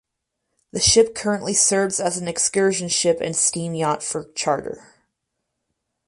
The 0.71 0.79
ship 0.79 1.13
currently 1.13 1.53
serves 1.53 1.99
as 1.99 2.17
an 2.17 2.27
excursion 2.27 2.87
ship 2.87 3.19
and 3.21 3.35
steam 3.35 3.75
yacht 3.75 4.01
for 4.01 4.31
charter. 4.33 4.95